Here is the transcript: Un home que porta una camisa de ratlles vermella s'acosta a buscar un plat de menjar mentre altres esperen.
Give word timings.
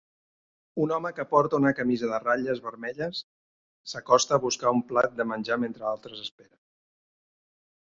Un 0.85 0.93
home 0.95 1.09
que 1.19 1.25
porta 1.33 1.59
una 1.63 1.73
camisa 1.79 2.09
de 2.13 2.19
ratlles 2.23 2.63
vermella 2.69 3.11
s'acosta 3.93 4.37
a 4.39 4.43
buscar 4.47 4.75
un 4.81 4.83
plat 4.95 5.15
de 5.21 5.29
menjar 5.35 5.61
mentre 5.67 5.89
altres 5.93 6.27
esperen. 6.27 6.59